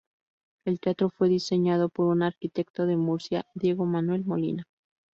[0.65, 4.65] El teatro fue diseñado por un arquitecto de Murcia, Diego Manuel Molina.